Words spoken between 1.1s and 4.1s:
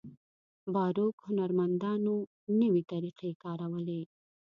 هنرمندانو نوې طریقې کارولې.